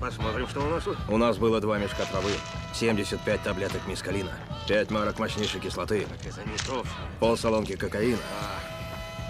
Посмотрим, 0.00 0.48
что 0.48 0.60
у 0.60 0.70
нас 0.70 0.84
тут. 0.84 0.96
У 1.08 1.16
нас 1.18 1.36
было 1.36 1.60
два 1.60 1.78
мешка 1.78 2.06
травы, 2.06 2.30
75 2.72 3.42
таблеток 3.42 3.86
мискалина, 3.86 4.32
5 4.66 4.90
марок 4.90 5.18
мощнейшей 5.18 5.60
кислоты, 5.60 6.06
метров. 6.46 6.86
полсалонки 7.20 7.76
кокаина, 7.76 8.18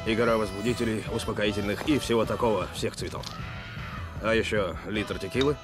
и 0.07 0.15
гора 0.15 0.37
возбудителей, 0.37 1.05
успокоительных 1.13 1.89
и 1.89 1.99
всего 1.99 2.25
такого, 2.25 2.69
всех 2.73 2.95
цветов. 2.95 3.27
А 4.23 4.33
еще 4.33 4.77
литр 4.87 5.19
текилы, 5.19 5.57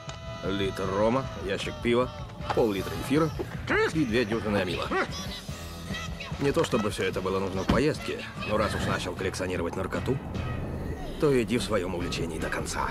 литр 0.45 0.85
рома, 0.99 1.25
ящик 1.47 1.75
пива, 1.85 2.11
пол-литра 2.57 2.93
эфира 3.07 3.31
и 3.95 4.05
две 4.05 4.25
дюжины 4.25 4.57
амила. 4.59 4.89
Не 6.41 6.51
то 6.51 6.65
чтобы 6.65 6.91
все 6.91 7.05
это 7.05 7.21
было 7.21 7.39
нужно 7.39 7.63
в 7.63 7.67
поездке, 7.67 8.19
но 8.49 8.57
раз 8.57 8.75
уж 8.75 8.85
начал 8.87 9.15
коллекционировать 9.15 9.77
наркоту, 9.77 10.19
то 11.21 11.43
иди 11.43 11.59
в 11.59 11.63
своем 11.63 11.95
увлечении 11.95 12.39
до 12.39 12.49
конца. 12.49 12.91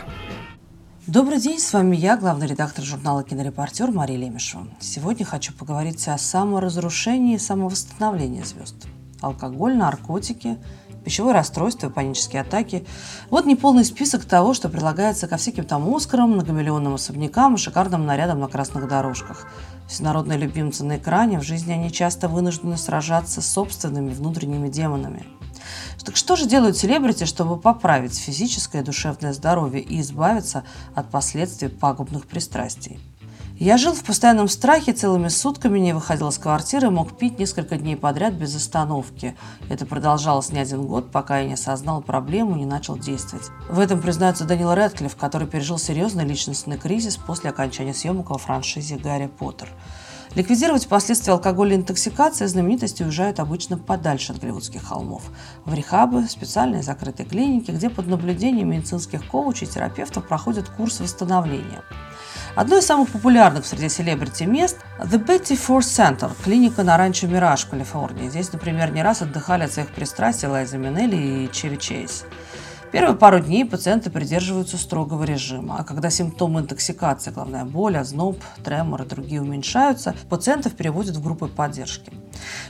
Добрый 1.07 1.39
день, 1.39 1.59
с 1.59 1.71
вами 1.71 1.95
я, 1.95 2.17
главный 2.17 2.47
редактор 2.47 2.83
журнала 2.83 3.23
«Кинорепортер» 3.23 3.91
Мария 3.91 4.17
Лемешева. 4.17 4.65
Сегодня 4.79 5.23
хочу 5.23 5.53
поговорить 5.53 6.07
о 6.07 6.17
саморазрушении 6.17 7.35
и 7.35 7.37
самовосстановлении 7.37 8.41
звезд. 8.41 8.87
Алкоголь, 9.21 9.77
наркотики, 9.77 10.57
пищевое 11.03 11.35
расстройство 11.35 11.89
панические 11.91 12.41
атаки. 12.41 12.87
Вот 13.29 13.45
неполный 13.45 13.85
список 13.85 14.25
того, 14.25 14.55
что 14.55 14.67
прилагается 14.67 15.27
ко 15.27 15.37
всяким 15.37 15.65
там 15.65 15.93
Оскарам, 15.93 16.31
многомиллионным 16.31 16.95
особнякам 16.95 17.53
и 17.53 17.59
шикарным 17.59 18.07
нарядам 18.07 18.39
на 18.39 18.47
красных 18.47 18.87
дорожках. 18.87 19.45
Всенародные 19.87 20.39
любимцы 20.39 20.83
на 20.83 20.97
экране, 20.97 21.39
в 21.39 21.43
жизни 21.43 21.73
они 21.73 21.91
часто 21.91 22.27
вынуждены 22.27 22.77
сражаться 22.77 23.43
с 23.43 23.47
собственными 23.47 24.11
внутренними 24.11 24.69
демонами. 24.69 25.23
Так 26.05 26.15
что 26.15 26.35
же 26.35 26.45
делают 26.45 26.77
селебрити, 26.77 27.23
чтобы 27.25 27.57
поправить 27.57 28.15
физическое 28.15 28.83
и 28.83 28.85
душевное 28.85 29.33
здоровье 29.33 29.81
и 29.81 30.01
избавиться 30.01 30.63
от 30.93 31.09
последствий 31.09 31.67
пагубных 31.67 32.27
пристрастий? 32.27 32.99
Я 33.57 33.77
жил 33.77 33.93
в 33.93 34.03
постоянном 34.03 34.49
страхе, 34.49 34.91
целыми 34.91 35.29
сутками 35.29 35.79
не 35.79 35.93
выходил 35.93 36.27
из 36.27 36.37
квартиры, 36.37 36.89
мог 36.89 37.17
пить 37.17 37.39
несколько 37.39 37.77
дней 37.77 37.95
подряд 37.95 38.33
без 38.33 38.53
остановки. 38.53 39.35
Это 39.69 39.85
продолжалось 39.85 40.49
не 40.49 40.59
один 40.59 40.85
год, 40.85 41.09
пока 41.09 41.39
я 41.39 41.47
не 41.47 41.53
осознал 41.53 42.01
проблему 42.01 42.55
и 42.55 42.59
не 42.59 42.65
начал 42.65 42.97
действовать. 42.97 43.49
В 43.69 43.79
этом 43.79 44.01
признается 44.01 44.43
Данил 44.43 44.75
Рэдклифф, 44.75 45.15
который 45.15 45.47
пережил 45.47 45.79
серьезный 45.79 46.25
личностный 46.25 46.77
кризис 46.77 47.15
после 47.15 47.49
окончания 47.49 47.93
съемок 47.93 48.29
во 48.29 48.37
франшизе 48.37 48.97
«Гарри 48.97 49.27
Поттер». 49.27 49.69
Ликвидировать 50.35 50.89
последствия 50.89 51.31
алкогольной 51.31 51.77
интоксикации 51.77 52.45
знаменитости 52.45 53.03
уезжают 53.03 53.39
обычно 53.39 53.77
подальше 53.77 54.33
от 54.33 54.39
голливудских 54.39 54.83
холмов. 54.83 55.23
В 55.63 55.73
рехабы, 55.73 56.27
специальные 56.27 56.83
закрытые 56.83 57.25
клиники, 57.25 57.71
где 57.71 57.89
под 57.89 58.07
наблюдением 58.07 58.71
медицинских 58.71 59.25
коучей 59.25 59.65
и 59.65 59.69
терапевтов 59.69 60.27
проходят 60.27 60.67
курс 60.67 60.99
восстановления. 60.99 61.83
Одно 62.53 62.77
из 62.77 62.85
самых 62.85 63.09
популярных 63.09 63.65
среди 63.65 63.87
селебрити 63.87 64.43
мест– 64.43 64.77
The 64.99 65.25
Betty 65.25 65.57
Ford 65.57 65.79
Center, 65.79 66.29
клиника 66.43 66.83
на 66.83 66.97
ранчо 66.97 67.27
Мираж 67.27 67.63
в 67.63 67.69
Калифорнии. 67.69 68.27
Здесь, 68.27 68.51
например, 68.51 68.91
не 68.91 69.03
раз 69.03 69.21
отдыхали 69.21 69.63
от 69.63 69.71
своих 69.71 69.89
пристрастий 69.89 70.49
Лайза 70.49 70.77
Минелли 70.77 71.45
и 71.45 71.51
Чеви 71.51 71.77
Чейз. 71.77 72.25
Первые 72.95 73.17
пару 73.17 73.41
дней 73.41 73.65
пациенты 73.65 74.09
придерживаются 74.09 74.77
строгого 74.77 75.25
режима, 75.25 75.75
а 75.79 75.83
когда 75.83 76.09
симптомы 76.09 76.61
интоксикации, 76.61 77.29
главная 77.29 77.65
боль, 77.65 77.97
озноб, 77.97 78.41
тремор 78.63 79.01
и 79.01 79.05
другие 79.05 79.41
уменьшаются, 79.41 80.15
пациентов 80.29 80.77
переводят 80.77 81.17
в 81.17 81.21
группы 81.21 81.47
поддержки. 81.47 82.13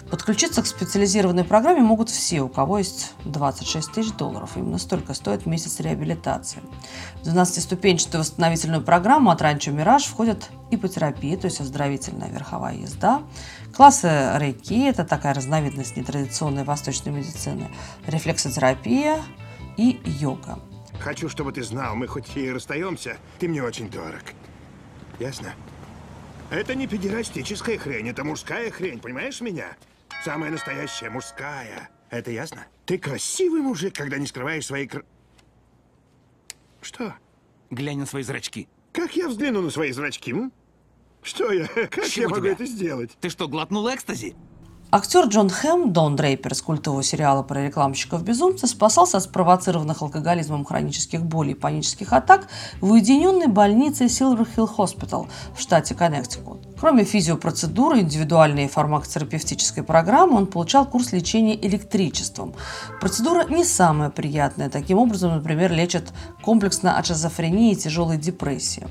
Подключиться 0.10 0.64
к 0.64 0.66
специализированной 0.66 1.44
программе 1.44 1.82
могут 1.82 2.10
все, 2.10 2.42
у 2.42 2.50
кого 2.50 2.80
есть 2.80 3.14
26 3.26 3.92
тысяч 3.92 4.14
долларов. 4.14 4.54
Именно 4.56 4.80
столько 4.80 5.14
стоит 5.14 5.46
месяц 5.46 5.80
реабилитации. 5.80 6.62
В 7.22 7.28
12-ступенчатую 7.28 8.22
восстановительную 8.22 8.82
программу 8.82 9.30
от 9.30 9.44
Ранчо 9.44 9.70
Мираж 9.70 10.06
входят 10.06 10.50
ипотерапия, 10.72 11.38
то 11.38 11.46
есть 11.46 11.62
оздоровительная 11.62 12.30
верховая 12.30 12.74
езда, 12.74 13.22
классы 13.76 14.32
рейки, 14.38 14.88
это 14.88 15.04
такая 15.04 15.36
разновидность 15.36 15.96
нетрадиционной 15.96 16.64
восточной 16.64 17.12
медицины, 17.12 17.68
рефлексотерапия, 18.08 19.20
и 19.78 20.00
йога. 20.06 20.60
Хочу, 21.00 21.30
чтобы 21.30 21.52
ты 21.52 21.64
знал, 21.64 21.96
мы 21.96 22.08
хоть 22.08 22.36
и 22.38 22.52
расстаемся, 22.52 23.18
ты 23.40 23.48
мне 23.48 23.62
очень 23.64 23.90
дорог. 23.90 24.24
Ясно? 25.20 25.54
Это 26.50 26.76
не 26.76 26.88
педерастическая 26.88 27.78
хрень, 27.78 28.10
это 28.10 28.24
мужская 28.24 28.72
хрень, 28.72 29.00
понимаешь 29.00 29.42
меня? 29.42 29.76
Самая 30.24 30.52
настоящая 30.52 31.10
мужская. 31.10 31.90
Это 32.10 32.32
ясно? 32.32 32.66
Ты 32.86 32.98
красивый 32.98 33.62
мужик, 33.62 33.96
когда 33.96 34.18
не 34.18 34.28
скрываешь 34.28 34.66
свои 34.66 34.88
кр... 34.88 35.04
Что? 36.82 37.16
Глянь 37.72 38.00
на 38.00 38.06
свои 38.06 38.24
зрачки. 38.24 38.70
Как 38.94 39.16
я 39.16 39.28
взгляну 39.28 39.62
на 39.62 39.70
свои 39.72 39.92
зрачки, 39.92 40.32
м? 40.32 40.54
Что 41.24 41.52
я? 41.52 41.68
Как 41.90 42.06
Чего 42.06 42.24
я 42.24 42.30
могу 42.30 42.42
тебя? 42.42 42.52
это 42.54 42.66
сделать? 42.66 43.18
Ты 43.20 43.30
что, 43.30 43.48
глотнул 43.48 43.90
экстази? 43.90 44.36
Актер 44.96 45.26
Джон 45.26 45.50
Хэм, 45.50 45.92
Дон 45.92 46.16
Дрейпер 46.16 46.54
из 46.54 46.62
культового 46.62 47.04
сериала 47.04 47.44
про 47.44 47.66
рекламщиков 47.66 48.24
безумца, 48.24 48.66
спасался 48.66 49.18
от 49.18 49.24
спровоцированных 49.24 50.02
алкоголизмом 50.02 50.64
хронических 50.64 51.22
болей 51.22 51.52
и 51.52 51.54
панических 51.54 52.14
атак 52.14 52.48
в 52.80 52.92
уединенной 52.92 53.48
больнице 53.48 54.06
Silver 54.06 54.48
Hill 54.56 54.70
Hospital 54.78 55.28
в 55.54 55.60
штате 55.60 55.96
Коннектикут. 55.96 56.66
Кроме 56.80 57.04
физиопроцедуры, 57.04 58.00
индивидуальной 58.00 58.70
фармакотерапевтической 58.70 59.84
программы, 59.84 60.38
он 60.38 60.48
получал 60.48 60.86
курс 60.86 61.12
лечения 61.12 61.58
электричеством. 61.68 62.54
Процедура 63.02 63.44
не 63.50 63.66
самая 63.66 64.10
приятная. 64.10 64.70
Таким 64.70 65.00
образом, 65.00 65.36
например, 65.36 65.74
лечат 65.74 66.14
комплексно 66.42 66.98
от 66.98 67.06
шизофрении 67.06 67.74
и 67.74 67.76
тяжелой 67.76 68.18
депрессии. 68.18 68.88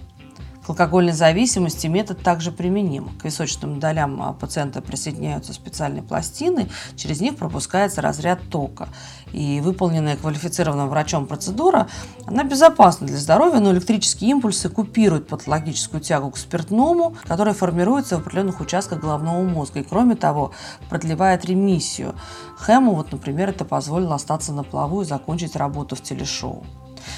К 0.65 0.71
алкогольной 0.71 1.13
зависимости 1.13 1.87
метод 1.89 2.23
также 2.23 2.51
применим. 2.51 3.11
К 3.19 3.27
височным 3.27 3.81
долям 3.81 4.23
а, 4.23 4.33
пациента 4.33 4.81
присоединяются 4.81 5.53
специальные 5.53 6.03
пластины, 6.03 6.71
через 6.97 7.21
них 7.21 7.37
пропускается 7.37 8.01
разряд 8.01 8.41
тока. 8.49 8.89
И 9.33 9.61
выполненная 9.61 10.17
квалифицированным 10.17 10.89
врачом 10.89 11.27
процедура, 11.27 11.89
она 12.25 12.45
безопасна 12.45 13.07
для 13.07 13.19
здоровья, 13.19 13.61
но 13.61 13.73
электрические 13.73 14.31
импульсы 14.31 14.71
купируют 14.71 15.29
патологическую 15.29 16.01
тягу 16.01 16.31
к 16.31 16.39
спиртному, 16.39 17.15
которая 17.25 17.53
формируется 17.53 18.17
в 18.17 18.21
определенных 18.21 18.61
участках 18.61 19.01
головного 19.01 19.43
мозга. 19.43 19.81
И 19.81 19.83
кроме 19.83 20.15
того, 20.15 20.53
продлевает 20.89 21.45
ремиссию. 21.45 22.15
Хэму, 22.57 22.95
вот, 22.95 23.13
например, 23.13 23.51
это 23.51 23.67
позволило 23.67 24.15
остаться 24.15 24.55
на 24.55 24.63
плаву 24.63 25.03
и 25.03 25.05
закончить 25.05 25.57
работу 25.57 25.95
в 25.95 26.01
телешоу. 26.01 26.65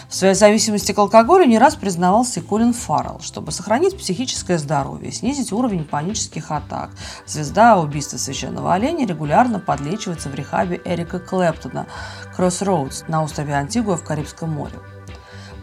В 0.09 0.15
своей 0.15 0.35
зависимости 0.35 0.93
к 0.93 0.99
алкоголю 0.99 1.45
не 1.45 1.59
раз 1.59 1.77
признавался 1.77 2.41
и 2.41 2.43
Колин 2.43 2.73
Фаррелл. 2.73 3.21
Чтобы 3.21 3.53
сохранить 3.53 3.99
психическое 3.99 4.59
здоровье, 4.59 5.13
снизить 5.13 5.53
уровень 5.53 5.85
панических 5.85 6.51
атак, 6.51 6.91
звезда 7.27 7.79
убийства 7.79 8.17
священного 8.17 8.75
оленя 8.75 9.07
регулярно 9.07 9.61
подлечивается 9.61 10.29
в 10.29 10.35
рехабе 10.35 10.81
Эрика 10.85 11.19
Клэптона 11.19 11.87
«Кроссроудс» 12.35 13.05
на 13.09 13.23
острове 13.23 13.55
Антигуа 13.55 13.97
в 13.97 14.05
Карибском 14.05 14.51
море. 14.51 14.75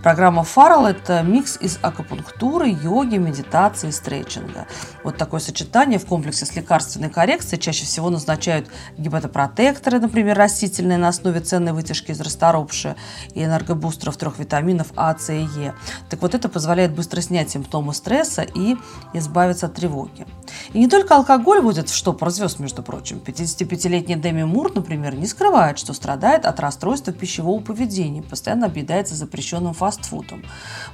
Программа 0.04 0.44
Фаррелл– 0.44 0.86
это 0.88 1.22
микс 1.22 1.58
из 1.62 1.80
акупунктуры, 1.82 2.68
йоги, 2.68 3.16
медитации 3.16 3.88
и 3.88 3.92
стретчинга. 3.94 4.68
Вот 5.06 5.16
такое 5.16 5.40
сочетание 5.40 5.98
в 5.98 6.06
комплексе 6.06 6.46
с 6.46 6.54
лекарственной 6.58 7.10
коррекцией 7.10 7.62
чаще 7.62 7.86
всего 7.86 8.10
назначают 8.10 8.68
гепатопротекторы, 8.98 10.02
например, 10.02 10.38
растительные 10.38 10.98
на 10.98 11.08
основе 11.08 11.40
ценной 11.40 11.72
вытяжки 11.72 12.12
из 12.12 12.20
расторопши 12.20 12.98
и 13.34 13.46
энергобустеров 13.46 14.18
трех 14.18 14.40
витаминов 14.40 14.88
А, 14.98 15.18
С 15.18 15.32
и 15.32 15.48
Е. 15.56 15.74
Так 16.10 16.22
вот 16.22 16.36
это 16.36 16.50
позволяет 16.50 16.94
быстро 16.94 17.22
снять 17.22 17.52
симптомы 17.52 17.94
стресса 17.94 18.42
и 18.42 18.76
избавиться 19.14 19.68
от 19.68 19.76
тревоги. 19.76 20.28
И 20.74 20.80
не 20.80 20.90
только 20.90 21.16
алкоголь 21.16 21.62
вводит 21.62 21.90
в 21.90 21.96
штопор 21.96 22.30
звезд, 22.30 22.60
между 22.60 22.84
прочим. 22.84 23.22
55-летняя 23.26 24.16
Деми 24.16 24.44
Мур, 24.44 24.70
например, 24.76 25.16
не 25.16 25.28
скрывает, 25.28 25.80
что 25.80 25.94
страдает 25.94 26.46
от 26.46 26.60
расстройства 26.60 27.14
пищевого 27.14 27.62
поведения, 27.62 28.22
постоянно 28.22 28.66
объедается 28.66 29.16
запрещенным 29.16 29.74
фастфудом. 29.94 30.44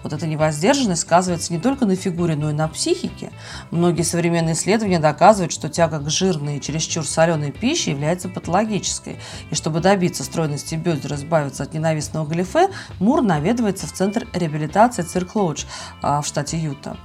Вот 0.04 0.14
эта 0.14 0.28
невоздержанность 0.28 1.02
сказывается 1.02 1.54
не 1.54 1.60
только 1.60 1.86
на 1.86 1.96
фигуре, 1.96 2.36
но 2.36 2.50
и 2.50 2.54
на 2.54 2.68
психике. 2.68 3.32
Многие 3.72 4.04
современные 4.04 4.54
исследования 4.54 5.00
доказывают, 5.00 5.52
что 5.52 5.70
тяга 5.70 6.00
к 6.00 6.10
жирной 6.10 6.58
и 6.58 6.62
чересчур 6.62 7.06
соленой 7.06 7.52
пище 7.52 7.92
является 7.92 8.30
патологической. 8.30 9.20
И 9.52 9.56
чтобы 9.56 9.80
добиться 9.80 10.24
стройности 10.24 10.76
бедер 10.76 11.14
и 11.14 11.16
избавиться 11.16 11.64
от 11.64 11.74
ненавистного 11.74 12.26
галифе, 12.26 12.70
Мур 13.00 13.22
наведывается 13.22 13.88
в 13.88 13.94
центр 13.94 14.28
реабилитации 14.34 15.04
Cirque 15.04 15.36
Lodge 15.36 15.66
а, 16.02 16.22
в 16.22 16.28
штате 16.28 16.58
Юта. 16.58 16.98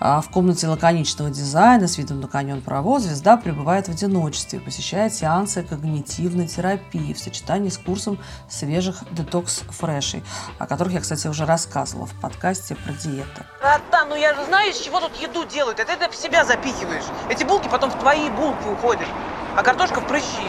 А, 0.00 0.20
В 0.20 0.30
комнате 0.30 0.68
лаконичного 0.68 1.30
дизайна 1.30 1.88
с 1.88 1.98
видом 1.98 2.20
на 2.20 2.28
каньон-провоз 2.28 3.02
звезда 3.02 3.36
пребывает 3.36 3.88
в 3.88 3.90
одиночестве 3.90 4.60
посещает 4.60 5.14
сеансы 5.14 5.62
когнитивной 5.62 6.46
терапии 6.46 7.12
в 7.12 7.18
сочетании 7.18 7.70
с 7.70 7.78
курсом 7.78 8.18
свежих 8.48 9.02
детокс-фрешей, 9.12 10.22
о 10.58 10.66
которых 10.66 10.92
я, 10.92 11.00
кстати, 11.00 11.26
уже 11.26 11.39
рассказывала 11.46 12.06
в 12.06 12.20
подкасте 12.20 12.74
про 12.74 12.92
диеты. 12.92 13.44
Братан, 13.60 14.08
ну 14.08 14.16
я 14.16 14.34
же 14.34 14.44
знаю, 14.44 14.70
из 14.70 14.78
чего 14.78 15.00
тут 15.00 15.16
еду 15.16 15.44
делают. 15.44 15.80
Это 15.80 15.96
ты 15.96 16.10
в 16.10 16.16
себя 16.16 16.44
запихиваешь. 16.44 17.04
Эти 17.28 17.44
булки 17.44 17.68
потом 17.68 17.90
в 17.90 17.98
твои 17.98 18.28
булки 18.30 18.66
уходят. 18.68 19.08
А 19.56 19.62
картошка 19.62 20.00
в 20.00 20.06
прыщи. 20.06 20.48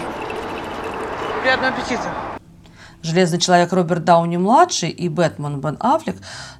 Приятного 1.41 1.73
аппетита. 1.73 2.30
Железный 3.03 3.39
человек 3.39 3.73
Роберт 3.73 4.03
Дауни-младший 4.03 4.89
и 4.89 5.09
Бэтмен 5.09 5.59
Бен 5.59 5.77
Аффлек 5.79 6.17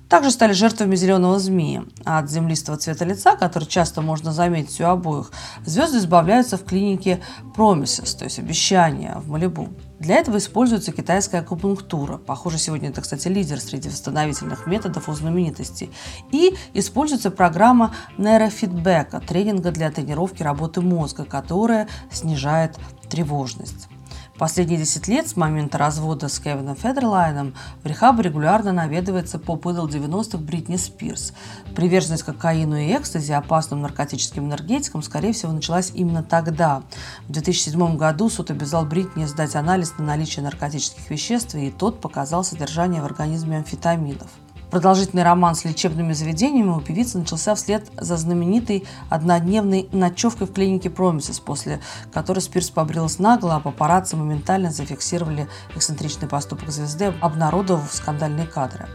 также 0.10 0.32
стали 0.32 0.54
жертвами 0.54 0.96
зеленого 0.96 1.40
змеи. 1.40 1.84
А 2.04 2.20
от 2.20 2.30
землистого 2.30 2.78
цвета 2.78 3.06
лица, 3.06 3.36
который 3.38 3.66
часто 3.66 4.02
можно 4.02 4.34
заметить 4.34 4.82
у 4.82 4.86
обоих, 4.86 5.32
звезды 5.66 6.00
избавляются 6.00 6.58
в 6.58 6.66
клинике 6.66 7.22
Promises, 7.56 8.18
то 8.18 8.26
есть 8.26 8.40
обещания 8.40 9.16
в 9.18 9.30
Малибу. 9.30 9.70
Для 10.00 10.16
этого 10.16 10.38
используется 10.38 10.92
китайская 10.92 11.38
акупунктура. 11.38 12.18
Похоже, 12.18 12.58
сегодня 12.58 12.90
это, 12.90 13.02
кстати, 13.02 13.28
лидер 13.28 13.62
среди 13.62 13.88
восстановительных 13.88 14.66
методов 14.66 15.08
у 15.08 15.14
знаменитостей. 15.14 15.92
И 16.32 16.58
используется 16.74 17.30
программа 17.30 17.94
нейрофидбека, 18.18 19.22
тренинга 19.22 19.72
для 19.72 19.92
тренировки 19.92 20.42
работы 20.42 20.82
мозга, 20.82 21.24
которая 21.24 21.88
снижает 22.12 22.78
тревожность. 23.10 23.88
Последние 24.42 24.80
10 24.80 25.08
лет 25.08 25.28
с 25.28 25.36
момента 25.36 25.78
развода 25.78 26.28
с 26.28 26.40
Кевином 26.40 26.76
Федерлайном 26.76 27.54
в 27.84 27.86
рехаб 27.86 28.20
регулярно 28.20 28.72
наведывается 28.72 29.38
поп 29.38 29.68
идол 29.68 29.88
90-х 29.88 30.40
Бритни 30.40 30.78
Спирс. 30.78 31.34
Приверженность 31.76 32.24
кокаину 32.24 32.76
и 32.76 32.92
экстази, 32.92 33.34
опасным 33.34 33.82
наркотическим 33.82 34.48
энергетикам, 34.48 35.04
скорее 35.04 35.34
всего, 35.34 35.52
началась 35.52 35.92
именно 35.94 36.24
тогда. 36.24 36.82
В 37.28 37.34
2007 37.34 37.98
году 37.98 38.30
суд 38.30 38.50
обязал 38.50 38.84
Бритни 38.84 39.26
сдать 39.26 39.56
анализ 39.56 39.94
на 40.00 40.06
наличие 40.06 40.44
наркотических 40.44 41.08
веществ, 41.12 41.54
и 41.54 41.70
тот 41.70 42.02
показал 42.02 42.44
содержание 42.44 43.04
в 43.04 43.06
организме 43.06 43.58
амфетаминов. 43.58 44.32
Продолжительный 44.72 45.24
роман 45.24 45.54
с 45.54 45.66
лечебными 45.66 46.14
заведениями 46.14 46.70
у 46.70 46.80
певицы 46.80 47.18
начался 47.18 47.56
вслед 47.56 47.84
за 47.98 48.16
знаменитой 48.16 48.86
однодневной 49.10 49.90
ночевкой 49.92 50.48
в 50.48 50.54
клинике 50.54 50.90
Промисис, 50.90 51.42
после 51.42 51.82
которой 52.14 52.40
Спирс 52.40 52.70
побрилась 52.70 53.20
нагло, 53.20 53.56
а 53.56 53.60
папарацци 53.60 54.16
моментально 54.16 54.72
зафиксировали 54.72 55.50
эксцентричный 55.76 56.30
поступок 56.30 56.72
звезды, 56.72 57.14
обнародовав 57.20 57.94
скандальные 57.94 58.48
кадры. 58.48 58.88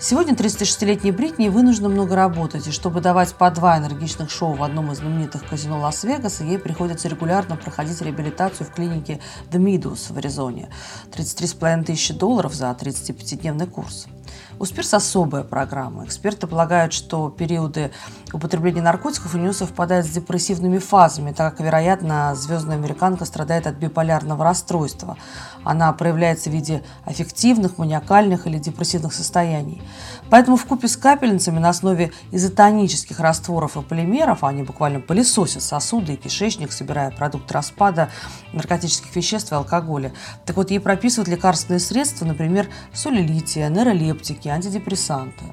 Сегодня 0.00 0.34
36-летней 0.34 1.12
Бритни 1.12 1.48
вынуждена 1.50 1.88
много 1.88 2.16
работать, 2.16 2.66
и 2.66 2.72
чтобы 2.72 3.00
давать 3.00 3.32
по 3.34 3.48
два 3.52 3.78
энергичных 3.78 4.28
шоу 4.28 4.54
в 4.54 4.62
одном 4.64 4.90
из 4.90 4.98
знаменитых 4.98 5.48
казино 5.48 5.78
Лас-Вегаса, 5.78 6.42
ей 6.42 6.58
приходится 6.58 7.08
регулярно 7.08 7.56
проходить 7.56 8.02
реабилитацию 8.02 8.66
в 8.66 8.72
клинике 8.72 9.20
The 9.52 9.58
Meadows 9.58 10.12
в 10.12 10.18
Аризоне. 10.18 10.68
33,5 11.12 11.84
тысячи 11.84 12.12
долларов 12.12 12.54
за 12.54 12.66
35-дневный 12.70 13.68
курс. 13.68 14.08
У 14.58 14.64
Спирс 14.64 14.94
особая 14.94 15.44
программа. 15.44 16.04
Эксперты 16.04 16.46
полагают, 16.46 16.92
что 16.92 17.28
периоды 17.30 17.90
употребления 18.32 18.82
наркотиков 18.82 19.34
у 19.34 19.38
нее 19.38 19.52
совпадают 19.52 20.06
с 20.06 20.10
депрессивными 20.10 20.78
фазами, 20.78 21.32
так 21.32 21.56
как, 21.56 21.66
вероятно, 21.66 22.34
звездная 22.34 22.76
американка 22.76 23.24
страдает 23.24 23.66
от 23.66 23.76
биполярного 23.76 24.44
расстройства. 24.44 25.16
Она 25.64 25.92
проявляется 25.92 26.48
в 26.48 26.52
виде 26.52 26.82
аффективных, 27.04 27.78
маниакальных 27.78 28.46
или 28.46 28.58
депрессивных 28.58 29.12
состояний. 29.12 29.82
Поэтому 30.30 30.56
в 30.56 30.64
купе 30.64 30.88
с 30.88 30.96
капельницами 30.96 31.58
на 31.58 31.68
основе 31.68 32.12
изотонических 32.30 33.20
растворов 33.20 33.76
и 33.76 33.82
полимеров, 33.82 34.44
они 34.44 34.62
буквально 34.62 35.00
пылесосят 35.00 35.62
сосуды 35.62 36.14
и 36.14 36.16
кишечник, 36.16 36.72
собирая 36.72 37.10
продукты 37.10 37.54
распада 37.54 38.10
наркотических 38.52 39.14
веществ 39.14 39.52
и 39.52 39.54
алкоголя. 39.54 40.12
Так 40.44 40.56
вот, 40.56 40.70
ей 40.70 40.80
прописывают 40.80 41.28
лекарственные 41.28 41.80
средства, 41.80 42.24
например, 42.24 42.68
соли 42.92 43.20
лития, 43.20 43.68
нейролептики, 44.16 44.48
антидепрессанты. 44.48 45.44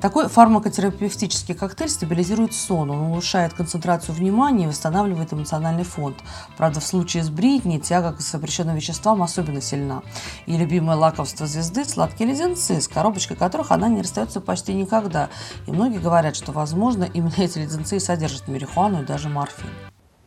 Такой 0.00 0.28
фармакотерапевтический 0.28 1.54
коктейль 1.54 1.90
стабилизирует 1.90 2.54
сон, 2.54 2.90
он 2.90 3.00
улучшает 3.10 3.52
концентрацию 3.52 4.14
внимания 4.14 4.64
и 4.64 4.66
восстанавливает 4.66 5.34
эмоциональный 5.34 5.84
фонд. 5.84 6.16
Правда, 6.56 6.80
в 6.80 6.84
случае 6.84 7.22
с 7.22 7.28
Бритни 7.28 7.78
тяга 7.78 8.14
к 8.14 8.20
запрещенным 8.20 8.76
веществам 8.76 9.22
особенно 9.22 9.60
сильна. 9.60 10.02
И 10.46 10.56
любимое 10.56 10.96
лакомство 10.96 11.46
звезды– 11.46 11.84
сладкие 11.86 12.30
леденцы, 12.30 12.80
с 12.80 12.88
коробочкой 12.88 13.36
которых 13.36 13.72
она 13.72 13.88
не 13.88 14.00
расстается 14.00 14.40
почти 14.40 14.72
никогда. 14.72 15.28
И 15.66 15.70
многие 15.70 15.98
говорят, 15.98 16.34
что, 16.34 16.52
возможно, 16.52 17.04
именно 17.12 17.34
эти 17.36 17.58
леденцы 17.58 18.00
содержат 18.00 18.48
марихуану 18.48 19.02
и 19.02 19.06
даже 19.06 19.28
морфин. 19.28 19.68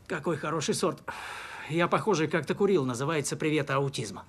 Какой 0.06 0.38
хороший 0.38 0.76
сорт. 0.76 1.02
Я, 1.70 1.88
похоже, 1.88 2.28
как-то 2.28 2.54
курил. 2.54 2.86
Называется 2.86 3.36
«Привет 3.36 3.72
аутизма». 3.72 4.24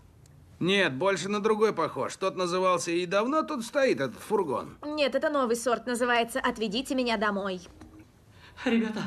Нет, 0.65 0.95
больше 0.95 1.29
на 1.29 1.43
другой 1.43 1.75
похож. 1.75 2.17
Тот 2.17 2.37
назывался 2.37 2.91
и 2.91 3.05
давно 3.05 3.43
тут 3.43 3.67
стоит 3.67 4.01
этот 4.01 4.19
фургон. 4.19 4.79
Нет, 4.83 5.15
это 5.15 5.29
новый 5.29 5.57
сорт, 5.57 5.87
называется 5.87 6.41
«Отведите 6.41 6.95
меня 6.95 7.19
домой». 7.19 7.61
Ребята, 8.65 9.03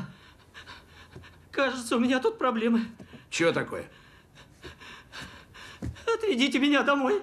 кажется, 1.50 1.96
у 1.96 1.98
меня 1.98 2.20
тут 2.20 2.38
проблемы. 2.38 2.82
Чё 3.28 3.52
такое? 3.52 3.86
Отведите 6.06 6.60
меня 6.60 6.84
домой. 6.84 7.20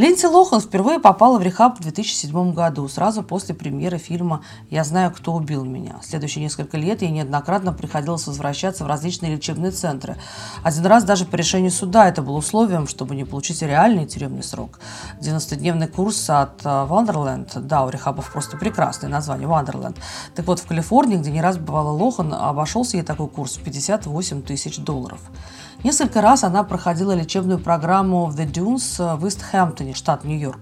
Линдси 0.00 0.24
Лохан 0.24 0.62
впервые 0.62 0.98
попала 0.98 1.38
в 1.38 1.42
рехаб 1.42 1.78
в 1.78 1.82
2007 1.82 2.54
году, 2.54 2.88
сразу 2.88 3.22
после 3.22 3.54
премьеры 3.54 3.98
фильма 3.98 4.42
«Я 4.70 4.82
знаю, 4.82 5.12
кто 5.12 5.34
убил 5.34 5.62
меня». 5.66 5.96
Следующие 6.02 6.42
несколько 6.42 6.78
лет 6.78 7.02
ей 7.02 7.10
неоднократно 7.10 7.74
приходилось 7.74 8.26
возвращаться 8.26 8.84
в 8.84 8.86
различные 8.86 9.36
лечебные 9.36 9.72
центры. 9.72 10.16
Один 10.62 10.86
раз 10.86 11.04
даже 11.04 11.26
по 11.26 11.36
решению 11.36 11.70
суда 11.70 12.08
это 12.08 12.22
было 12.22 12.38
условием, 12.38 12.88
чтобы 12.88 13.14
не 13.14 13.26
получить 13.26 13.60
реальный 13.60 14.06
тюремный 14.06 14.42
срок. 14.42 14.80
90-дневный 15.20 15.86
курс 15.86 16.30
от 16.30 16.64
Wonderland, 16.64 17.50
да, 17.66 17.84
у 17.84 17.90
рехабов 17.90 18.32
просто 18.32 18.56
прекрасное 18.56 19.10
название 19.10 19.48
Wonderland. 19.48 19.98
Так 20.34 20.46
вот, 20.46 20.60
в 20.60 20.66
Калифорнии, 20.66 21.18
где 21.18 21.30
не 21.30 21.42
раз 21.42 21.58
бывала 21.58 21.90
Лохан, 21.90 22.32
обошелся 22.32 22.96
ей 22.96 23.02
такой 23.02 23.28
курс 23.28 23.58
в 23.58 23.62
58 23.64 24.40
тысяч 24.44 24.78
долларов. 24.78 25.20
Несколько 25.82 26.20
раз 26.20 26.44
она 26.44 26.62
проходила 26.62 27.12
лечебную 27.12 27.58
программу 27.58 28.26
в 28.26 28.38
The 28.38 28.50
Dunes 28.52 29.16
в 29.16 29.26
Истхэмптоне, 29.26 29.94
штат 29.94 30.24
Нью-Йорк. 30.24 30.60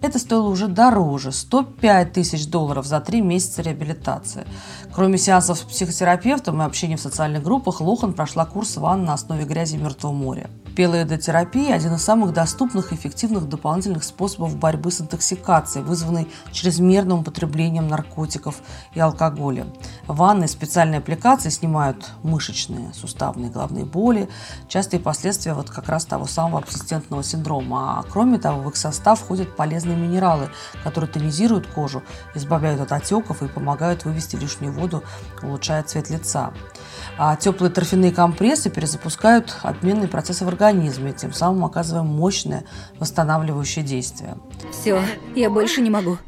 Это 0.00 0.18
стоило 0.18 0.48
уже 0.48 0.68
дороже– 0.68 1.32
105 1.32 2.12
тысяч 2.12 2.46
долларов 2.46 2.86
за 2.86 3.00
три 3.00 3.20
месяца 3.20 3.62
реабилитации. 3.62 4.46
Кроме 4.94 5.18
сеансов 5.18 5.58
с 5.58 5.62
психотерапевтом 5.62 6.62
и 6.62 6.64
общения 6.64 6.96
в 6.96 7.00
социальных 7.00 7.42
группах, 7.42 7.80
Лохан 7.80 8.14
прошла 8.14 8.46
курс 8.46 8.76
ванн 8.76 9.04
на 9.04 9.12
основе 9.12 9.44
грязи 9.44 9.76
Мертвого 9.76 10.12
моря. 10.12 10.48
Пелоидотерапия– 10.74 11.74
один 11.74 11.94
из 11.94 12.02
самых 12.02 12.32
доступных 12.32 12.92
и 12.92 12.94
эффективных 12.94 13.48
дополнительных 13.48 14.04
способов 14.04 14.56
борьбы 14.56 14.90
с 14.90 15.00
интоксикацией, 15.02 15.84
вызванной 15.84 16.28
чрезмерным 16.52 17.18
употреблением 17.18 17.88
наркотиков 17.88 18.62
и 18.94 19.00
алкоголя. 19.00 19.66
Ванны 20.06 20.44
и 20.44 20.48
специальные 20.48 20.98
аппликации 20.98 21.50
снимают 21.50 22.10
мышечные, 22.22 22.94
суставные 22.94 23.50
головные 23.50 23.84
боли, 23.84 24.30
частые 24.68 25.00
последствия 25.00 25.54
вот 25.54 25.70
как 25.70 25.88
раз 25.88 26.04
того 26.04 26.26
самого 26.26 26.58
абсистентного 26.58 27.22
синдрома. 27.22 27.98
А 27.98 28.02
кроме 28.02 28.38
того, 28.38 28.62
в 28.62 28.68
их 28.68 28.76
состав 28.76 29.20
входят 29.20 29.56
полезные 29.56 29.96
минералы, 29.96 30.50
которые 30.84 31.10
тонизируют 31.10 31.66
кожу, 31.66 32.02
избавляют 32.34 32.80
от 32.80 32.92
отеков 32.92 33.42
и 33.42 33.48
помогают 33.48 34.04
вывести 34.04 34.36
лишнюю 34.36 34.72
воду, 34.72 35.02
улучшая 35.42 35.82
цвет 35.82 36.10
лица. 36.10 36.52
А 37.18 37.36
теплые 37.36 37.70
торфяные 37.70 38.12
компрессы 38.12 38.70
перезапускают 38.70 39.56
обменные 39.62 40.08
процессы 40.08 40.44
в 40.44 40.48
организме, 40.48 41.12
тем 41.12 41.32
самым 41.32 41.64
оказывая 41.64 42.02
мощное 42.02 42.64
восстанавливающее 42.98 43.84
действие. 43.84 44.36
Все, 44.72 45.02
я 45.34 45.50
больше 45.50 45.80
не 45.80 45.90
могу. 45.90 46.18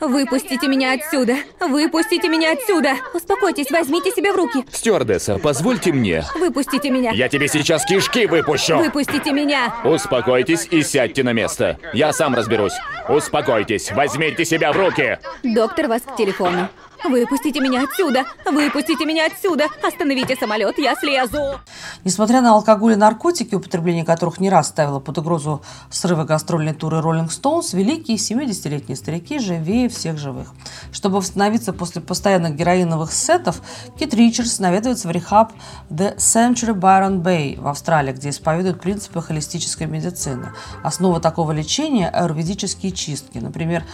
Выпустите 0.00 0.66
меня 0.66 0.92
отсюда! 0.92 1.36
Выпустите 1.60 2.28
меня 2.28 2.52
отсюда! 2.52 2.94
Успокойтесь, 3.12 3.70
возьмите 3.70 4.10
себя 4.10 4.32
в 4.32 4.36
руки! 4.36 4.64
Стюардесса, 4.72 5.38
позвольте 5.38 5.92
мне. 5.92 6.24
Выпустите 6.34 6.90
меня! 6.90 7.10
Я 7.12 7.28
тебе 7.28 7.48
сейчас 7.48 7.84
кишки 7.84 8.26
выпущу. 8.26 8.78
Выпустите 8.78 9.32
меня! 9.32 9.74
Успокойтесь 9.84 10.66
и 10.70 10.82
сядьте 10.82 11.22
на 11.22 11.32
место. 11.32 11.78
Я 11.92 12.12
сам 12.12 12.34
разберусь. 12.34 12.74
Успокойтесь, 13.08 13.92
возьмите 13.92 14.44
себя 14.44 14.72
в 14.72 14.76
руки. 14.76 15.18
Доктор 15.42 15.88
вас 15.88 16.02
к 16.02 16.16
телефону. 16.16 16.68
Выпустите 17.04 17.60
меня 17.60 17.84
отсюда! 17.84 18.24
Выпустите 18.44 19.06
меня 19.06 19.26
отсюда! 19.26 19.66
Остановите 19.82 20.36
самолет, 20.36 20.78
я 20.78 20.94
слезу! 20.96 21.58
Несмотря 22.04 22.40
на 22.42 22.52
алкоголь 22.52 22.92
и 22.92 22.96
наркотики, 22.96 23.54
употребление 23.54 24.04
которых 24.04 24.38
не 24.38 24.50
раз 24.50 24.68
ставило 24.68 25.00
под 25.00 25.18
угрозу 25.18 25.62
срывы 25.90 26.24
гастрольной 26.24 26.74
туры 26.74 26.98
Rolling 26.98 27.28
Stones, 27.28 27.74
великие 27.76 28.16
70-летние 28.16 28.96
старики 28.96 29.38
живее 29.38 29.88
всех 29.88 30.18
живых. 30.18 30.52
Чтобы 30.92 31.16
восстановиться 31.18 31.72
после 31.72 32.02
постоянных 32.02 32.54
героиновых 32.54 33.12
сетов, 33.12 33.62
Кит 33.98 34.12
Ричардс 34.14 34.58
наведывается 34.58 35.08
в 35.08 35.10
рехаб 35.10 35.52
The 35.88 36.16
Century 36.16 36.74
Byron 36.74 37.22
Bay 37.22 37.60
в 37.60 37.66
Австралии, 37.66 38.12
где 38.12 38.28
исповедуют 38.28 38.80
принципы 38.80 39.22
холистической 39.22 39.86
медицины. 39.86 40.52
Основа 40.82 41.20
такого 41.20 41.52
лечения– 41.52 42.08
аюрведические 42.10 42.92
чистки. 42.92 43.38
Например, 43.38 43.84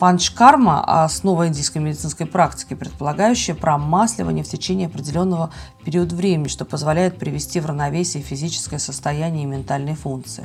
Панчкарма– 0.00 0.82
основа 1.04 1.46
индийской 1.46 1.82
медицинской 1.82 2.24
практики, 2.24 2.72
предполагающая 2.72 3.54
промасливание 3.54 4.42
в 4.42 4.48
течение 4.48 4.86
определенного 4.86 5.50
период 5.84 6.12
времени, 6.12 6.48
что 6.48 6.64
позволяет 6.64 7.18
привести 7.18 7.60
в 7.60 7.66
равновесие 7.66 8.22
физическое 8.22 8.78
состояние 8.78 9.44
и 9.44 9.46
ментальные 9.46 9.94
функции. 9.94 10.44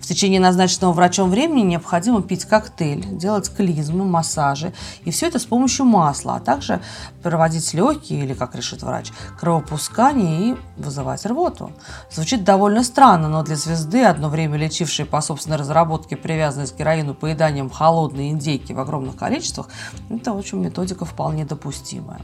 В 0.00 0.06
течение 0.06 0.40
назначенного 0.40 0.92
врачом 0.92 1.30
времени 1.30 1.62
необходимо 1.62 2.22
пить 2.22 2.44
коктейль, 2.44 3.04
делать 3.16 3.50
клизмы, 3.54 4.04
массажи, 4.04 4.72
и 5.04 5.10
все 5.10 5.28
это 5.28 5.38
с 5.38 5.44
помощью 5.44 5.84
масла, 5.84 6.36
а 6.36 6.40
также 6.40 6.80
проводить 7.22 7.72
легкие, 7.74 8.24
или, 8.24 8.34
как 8.34 8.54
решит 8.54 8.82
врач, 8.82 9.12
кровопускание 9.38 10.50
и 10.50 10.56
вызывать 10.76 11.24
рвоту. 11.26 11.72
Звучит 12.10 12.44
довольно 12.44 12.82
странно, 12.82 13.28
но 13.28 13.42
для 13.42 13.56
звезды, 13.56 14.04
одно 14.04 14.28
время 14.28 14.56
лечившей 14.56 15.04
по 15.04 15.20
собственной 15.20 15.56
разработке 15.56 16.16
привязанность 16.16 16.74
к 16.74 16.78
героину 16.78 17.14
поеданием 17.14 17.70
холодной 17.70 18.30
индейки 18.30 18.72
в 18.72 18.80
огромных 18.80 19.16
количествах, 19.16 19.68
это, 20.10 20.32
в 20.32 20.38
общем, 20.38 20.62
методика 20.62 21.04
вполне 21.04 21.44
допустимая. 21.44 22.20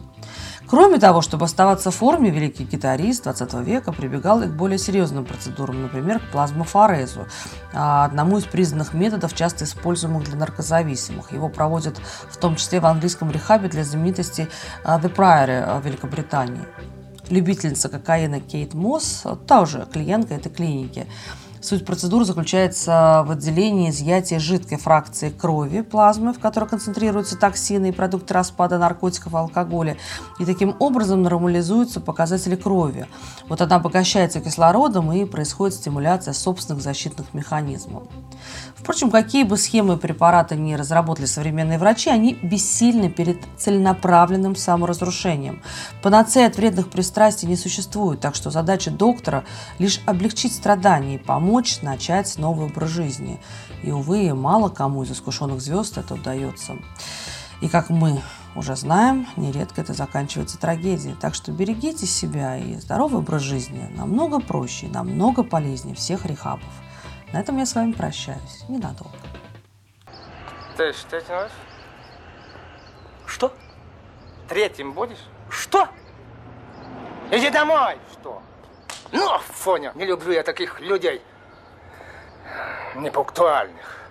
Кроме 0.66 0.98
того, 0.98 1.22
чтобы 1.22 1.46
оставаться 1.46 1.90
в 1.90 1.94
форме, 1.94 2.30
великий 2.30 2.47
гитарист 2.48 3.24
20 3.24 3.54
века 3.66 3.92
прибегал 3.92 4.42
и 4.42 4.46
к 4.46 4.50
более 4.50 4.78
серьезным 4.78 5.24
процедурам, 5.24 5.82
например, 5.82 6.18
к 6.18 6.30
плазмофорезу, 6.30 7.26
а, 7.72 8.04
одному 8.04 8.38
из 8.38 8.44
признанных 8.44 8.94
методов, 8.94 9.34
часто 9.34 9.64
используемых 9.64 10.24
для 10.24 10.36
наркозависимых. 10.36 11.32
Его 11.32 11.48
проводят 11.48 12.00
в 12.30 12.36
том 12.36 12.56
числе 12.56 12.80
в 12.80 12.86
английском 12.86 13.30
рехабе 13.30 13.68
для 13.68 13.84
знаменитости 13.84 14.48
а, 14.84 14.98
The 14.98 15.14
Priory 15.14 15.80
в 15.80 15.84
Великобритании. 15.84 16.64
Любительница 17.30 17.88
кокаина 17.88 18.40
Кейт 18.40 18.72
Мосс, 18.72 19.24
тоже 19.46 19.86
клиентка 19.92 20.34
этой 20.34 20.50
клиники, 20.50 21.06
Суть 21.60 21.84
процедуры 21.84 22.24
заключается 22.24 23.24
в 23.26 23.32
отделении 23.32 23.90
изъятия 23.90 24.38
жидкой 24.38 24.78
фракции 24.78 25.30
крови, 25.30 25.80
плазмы, 25.80 26.32
в 26.32 26.38
которой 26.38 26.68
концентрируются 26.68 27.36
токсины 27.36 27.88
и 27.88 27.92
продукты 27.92 28.32
распада 28.34 28.78
наркотиков 28.78 29.34
и 29.34 29.36
алкоголя. 29.36 29.96
И 30.38 30.44
таким 30.44 30.76
образом 30.78 31.22
нормализуются 31.22 32.00
показатели 32.00 32.54
крови. 32.54 33.06
Вот 33.48 33.60
она 33.60 33.76
обогащается 33.76 34.40
кислородом 34.40 35.12
и 35.12 35.24
происходит 35.24 35.74
стимуляция 35.74 36.32
собственных 36.32 36.82
защитных 36.82 37.34
механизмов. 37.34 38.04
Впрочем, 38.76 39.10
какие 39.10 39.42
бы 39.42 39.56
схемы 39.56 39.94
и 39.94 39.96
препараты 39.98 40.54
ни 40.54 40.74
разработали 40.74 41.26
современные 41.26 41.78
врачи, 41.78 42.08
они 42.08 42.34
бессильны 42.34 43.10
перед 43.10 43.38
целенаправленным 43.56 44.54
саморазрушением. 44.54 45.62
Панацеи 46.02 46.46
от 46.46 46.56
вредных 46.56 46.88
пристрастий 46.88 47.48
не 47.48 47.56
существует, 47.56 48.20
так 48.20 48.36
что 48.36 48.50
задача 48.50 48.90
доктора 48.90 49.44
лишь 49.78 50.00
облегчить 50.06 50.54
страдания 50.54 51.16
и 51.16 51.18
помочь 51.18 51.47
начать 51.82 52.38
новый 52.38 52.66
образ 52.66 52.90
жизни. 52.90 53.40
И, 53.82 53.90
увы, 53.90 54.34
мало 54.34 54.68
кому 54.68 55.02
из 55.02 55.10
искушенных 55.10 55.60
звезд 55.60 55.98
это 55.98 56.14
удается. 56.14 56.76
И 57.60 57.68
как 57.68 57.90
мы 57.90 58.22
уже 58.54 58.76
знаем, 58.76 59.26
нередко 59.36 59.80
это 59.80 59.92
заканчивается 59.92 60.58
трагедией. 60.58 61.14
Так 61.20 61.34
что 61.34 61.52
берегите 61.52 62.06
себя, 62.06 62.56
и 62.56 62.74
здоровый 62.76 63.20
образ 63.20 63.42
жизни 63.42 63.88
намного 63.96 64.40
проще, 64.40 64.86
намного 64.86 65.42
полезнее 65.42 65.94
всех 65.94 66.24
рехабов. 66.26 66.72
На 67.32 67.40
этом 67.40 67.58
я 67.58 67.66
с 67.66 67.74
вами 67.74 67.92
прощаюсь. 67.92 68.64
Ненадолго. 68.68 69.16
Ты 70.76 70.92
что 70.92 71.20
делаешь? 71.20 71.52
Что? 73.26 73.52
Третьим 74.48 74.92
будешь? 74.92 75.24
Что? 75.50 75.88
Иди 77.30 77.50
домой! 77.50 77.98
Что? 78.12 78.40
Ну, 79.12 79.38
Фоня, 79.38 79.92
не 79.94 80.04
люблю 80.04 80.32
я 80.32 80.42
таких 80.42 80.80
людей. 80.80 81.22
Непунктуальных. 82.94 84.07